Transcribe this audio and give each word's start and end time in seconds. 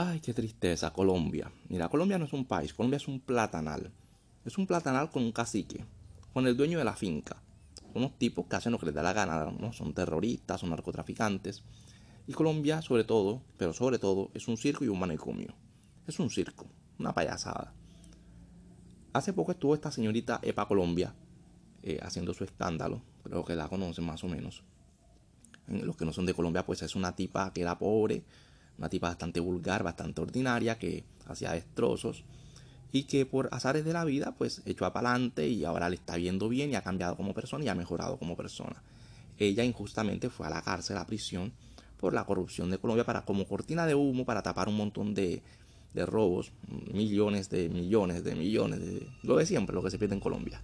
Ay, 0.00 0.20
qué 0.20 0.32
tristeza, 0.32 0.92
Colombia. 0.92 1.50
Mira, 1.68 1.88
Colombia 1.88 2.18
no 2.18 2.26
es 2.26 2.32
un 2.32 2.44
país, 2.44 2.72
Colombia 2.72 2.98
es 2.98 3.08
un 3.08 3.18
platanal. 3.18 3.90
Es 4.44 4.56
un 4.56 4.64
platanal 4.64 5.10
con 5.10 5.24
un 5.24 5.32
cacique, 5.32 5.84
con 6.32 6.46
el 6.46 6.56
dueño 6.56 6.78
de 6.78 6.84
la 6.84 6.94
finca. 6.94 7.42
Unos 7.94 8.16
tipos 8.16 8.46
que 8.46 8.54
hacen 8.54 8.70
lo 8.70 8.78
que 8.78 8.86
les 8.86 8.94
da 8.94 9.02
la 9.02 9.12
gana, 9.12 9.50
¿no? 9.50 9.72
Son 9.72 9.92
terroristas, 9.92 10.60
son 10.60 10.70
narcotraficantes. 10.70 11.64
Y 12.28 12.32
Colombia, 12.32 12.80
sobre 12.80 13.02
todo, 13.02 13.42
pero 13.56 13.72
sobre 13.72 13.98
todo, 13.98 14.30
es 14.34 14.46
un 14.46 14.56
circo 14.56 14.84
y 14.84 14.88
un 14.88 15.00
manicomio. 15.00 15.52
Es 16.06 16.20
un 16.20 16.30
circo, 16.30 16.68
una 17.00 17.12
payasada. 17.12 17.74
Hace 19.12 19.32
poco 19.32 19.50
estuvo 19.50 19.74
esta 19.74 19.90
señorita 19.90 20.38
Epa 20.42 20.68
Colombia 20.68 21.12
eh, 21.82 21.98
haciendo 22.02 22.34
su 22.34 22.44
escándalo. 22.44 23.02
Creo 23.24 23.44
que 23.44 23.56
la 23.56 23.66
conocen 23.66 24.06
más 24.06 24.22
o 24.22 24.28
menos. 24.28 24.62
Los 25.66 25.96
que 25.96 26.04
no 26.04 26.12
son 26.12 26.24
de 26.24 26.34
Colombia, 26.34 26.64
pues 26.64 26.82
es 26.82 26.94
una 26.94 27.16
tipa 27.16 27.52
que 27.52 27.62
era 27.62 27.76
pobre, 27.80 28.22
una 28.78 28.88
tipa 28.88 29.08
bastante 29.08 29.40
vulgar, 29.40 29.82
bastante 29.82 30.20
ordinaria, 30.20 30.78
que 30.78 31.04
hacía 31.26 31.52
destrozos 31.52 32.24
y 32.90 33.02
que 33.04 33.26
por 33.26 33.48
azares 33.52 33.84
de 33.84 33.92
la 33.92 34.04
vida 34.04 34.34
pues 34.36 34.62
echó 34.64 34.86
a 34.86 34.92
pa'lante 34.92 35.46
y 35.48 35.64
ahora 35.64 35.90
le 35.90 35.96
está 35.96 36.16
viendo 36.16 36.48
bien 36.48 36.70
y 36.70 36.74
ha 36.74 36.82
cambiado 36.82 37.16
como 37.16 37.34
persona 37.34 37.64
y 37.64 37.68
ha 37.68 37.74
mejorado 37.74 38.16
como 38.16 38.36
persona. 38.36 38.82
Ella 39.38 39.64
injustamente 39.64 40.30
fue 40.30 40.46
a 40.46 40.50
la 40.50 40.62
cárcel, 40.62 40.96
a 40.96 41.00
la 41.00 41.06
prisión 41.06 41.52
por 41.98 42.14
la 42.14 42.24
corrupción 42.24 42.70
de 42.70 42.78
Colombia 42.78 43.04
para 43.04 43.24
como 43.24 43.46
cortina 43.46 43.86
de 43.86 43.94
humo 43.94 44.24
para 44.24 44.42
tapar 44.42 44.68
un 44.68 44.76
montón 44.76 45.14
de, 45.14 45.42
de 45.92 46.06
robos, 46.06 46.52
millones 46.92 47.50
de 47.50 47.68
millones 47.68 48.24
de 48.24 48.34
millones 48.34 48.80
de 48.80 49.06
lo 49.22 49.36
de 49.36 49.46
siempre, 49.46 49.74
lo 49.74 49.82
que 49.82 49.90
se 49.90 49.98
pierde 49.98 50.14
en 50.14 50.20
Colombia 50.20 50.62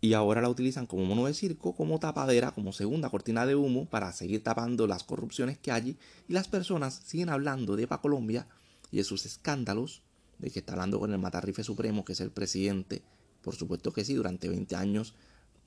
y 0.00 0.14
ahora 0.14 0.40
la 0.40 0.48
utilizan 0.48 0.86
como 0.86 1.04
mono 1.04 1.26
de 1.26 1.34
circo, 1.34 1.74
como 1.74 1.98
tapadera, 1.98 2.52
como 2.52 2.72
segunda 2.72 3.10
cortina 3.10 3.44
de 3.44 3.54
humo 3.54 3.84
para 3.84 4.12
seguir 4.12 4.42
tapando 4.42 4.86
las 4.86 5.04
corrupciones 5.04 5.58
que 5.58 5.72
hay 5.72 5.98
y 6.28 6.32
las 6.32 6.48
personas 6.48 7.02
siguen 7.04 7.28
hablando 7.28 7.76
de 7.76 7.82
EPA 7.82 8.00
Colombia 8.00 8.46
y 8.90 8.96
de 8.96 9.04
sus 9.04 9.26
escándalos, 9.26 10.02
de 10.38 10.50
que 10.50 10.60
está 10.60 10.72
hablando 10.72 10.98
con 10.98 11.12
el 11.12 11.18
Matarrife 11.18 11.62
Supremo, 11.62 12.04
que 12.04 12.14
es 12.14 12.20
el 12.20 12.30
presidente, 12.30 13.02
por 13.42 13.54
supuesto 13.54 13.92
que 13.92 14.04
sí, 14.04 14.14
durante 14.14 14.48
20 14.48 14.74
años 14.74 15.14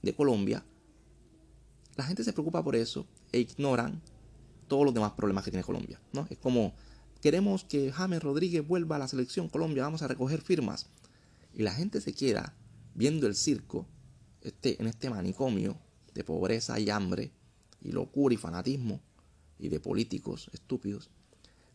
de 0.02 0.16
Colombia. 0.16 0.66
La 1.96 2.04
gente 2.04 2.24
se 2.24 2.34
preocupa 2.34 2.64
por 2.64 2.76
eso 2.76 3.06
e 3.32 3.40
ignoran 3.40 4.02
todos 4.68 4.84
los 4.84 4.96
demás 4.96 5.12
problemas 5.12 5.44
que 5.44 5.52
tiene 5.52 5.64
Colombia, 5.64 6.02
¿no? 6.12 6.26
Es 6.32 6.40
como 6.40 6.74
queremos 7.22 7.64
que 7.66 7.92
James 7.92 8.24
Rodríguez 8.24 8.68
vuelva 8.68 8.96
a 8.96 9.00
la 9.00 9.08
selección 9.08 9.48
Colombia, 9.48 9.84
vamos 9.84 10.02
a 10.02 10.08
recoger 10.08 10.42
firmas. 10.42 10.88
Y 11.54 11.62
la 11.62 11.72
gente 11.72 12.02
se 12.02 12.14
queda 12.14 12.56
viendo 12.96 13.28
el 13.28 13.36
circo 13.36 13.86
este, 14.44 14.80
en 14.82 14.88
este 14.88 15.10
manicomio 15.10 15.78
de 16.14 16.24
pobreza 16.24 16.80
y 16.80 16.90
hambre 16.90 17.32
y 17.82 17.92
locura 17.92 18.36
y 18.36 18.38
fanatismo 18.38 19.02
y 19.58 19.70
de 19.70 19.80
políticos 19.80 20.50
estúpidos. 20.54 21.10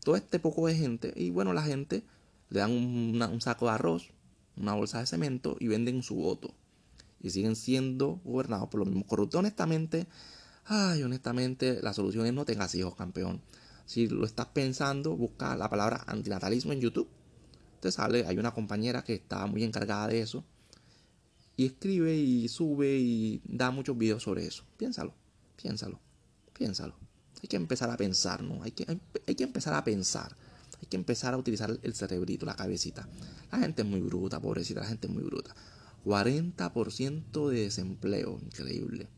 Todo 0.05 0.17
este 0.17 0.39
poco 0.39 0.67
de 0.67 0.77
gente 0.77 1.13
y 1.17 1.31
bueno, 1.31 1.53
la 1.53 1.63
gente 1.63 2.05
le 2.51 2.61
dan 2.61 2.71
un 2.71 3.41
saco 3.41 3.67
de 3.67 3.73
arroz, 3.73 4.11
una 4.57 4.75
bolsa 4.75 5.01
de 5.01 5.07
cemento 5.07 5.57
y 5.59 5.69
venden 5.69 6.03
su 6.03 6.17
voto. 6.17 6.55
Y 7.21 7.31
siguen 7.31 7.57
siendo 7.57 8.21
gobernados 8.25 8.69
por 8.69 8.81
los 8.81 8.89
mismos 8.89 9.07
corruptos. 9.07 9.41
Honestamente, 9.41 10.07
ay, 10.67 11.03
honestamente, 11.03 11.81
la 11.83 11.93
solución 11.93 12.27
es 12.27 12.33
no 12.33 12.45
tengas 12.45 12.75
hijos, 12.75 12.95
campeón. 12.95 13.41
Si 13.87 14.07
lo 14.07 14.25
estás 14.25 14.47
pensando, 14.47 15.17
busca 15.17 15.57
la 15.57 15.69
palabra 15.69 16.05
antinatalismo 16.07 16.73
en 16.73 16.81
YouTube. 16.81 17.09
Te 17.81 17.91
sale, 17.91 18.27
hay 18.27 18.39
una 18.39 18.53
compañera 18.53 19.03
que 19.03 19.15
está 19.15 19.47
muy 19.47 19.65
encargada 19.65 20.07
de 20.09 20.21
eso 20.21 20.45
y 21.59 21.67
escribe 21.67 22.15
y 22.17 22.49
sube 22.49 22.99
y 22.99 23.43
da 23.45 23.73
muchos 23.73 23.99
videos 23.99 24.23
sobre 24.23 24.47
eso. 24.47 24.63
Piénsalo, 24.77 25.13
piénsalo, 25.61 25.99
piénsalo. 26.53 26.95
Hay 27.43 27.49
que 27.49 27.57
empezar 27.57 27.91
a 27.91 27.97
pensar, 27.97 28.45
¿no? 28.45 28.63
Hay 28.63 28.71
que, 28.71 28.87
hay, 29.27 29.35
que 29.35 29.43
empezar 29.43 29.75
a 29.75 29.83
pensar. 29.83 30.37
Hay 30.81 30.87
que 30.89 30.97
empezar 30.97 31.35
a 31.35 31.37
utilizar 31.37 31.77
el 31.83 31.95
cerebrito, 31.95 32.47
la 32.47 32.55
cabecita. 32.55 33.09
La 33.51 33.59
gente 33.59 33.83
es 33.83 33.89
muy 33.89 34.01
bruta, 34.01 34.39
pobrecita, 34.39 34.83
la 34.83 34.87
gente 34.87 35.09
es 35.09 35.13
muy 35.13 35.25
bruta. 35.25 35.53
40% 36.05 37.49
de 37.49 37.61
desempleo, 37.63 38.39
increíble. 38.41 39.09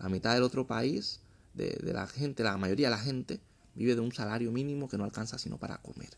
La 0.00 0.08
mitad 0.08 0.34
del 0.34 0.42
otro 0.42 0.66
país, 0.66 1.20
de, 1.54 1.78
de, 1.80 1.92
la 1.92 2.08
gente, 2.08 2.42
la 2.42 2.56
mayoría 2.56 2.88
de 2.88 2.96
la 2.96 3.02
gente, 3.02 3.38
vive 3.76 3.94
de 3.94 4.00
un 4.00 4.10
salario 4.12 4.50
mínimo 4.50 4.88
que 4.88 4.98
no 4.98 5.04
alcanza 5.04 5.38
sino 5.38 5.56
para 5.56 5.78
comer. 5.78 6.10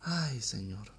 Ay, 0.00 0.40
Señor. 0.40 0.96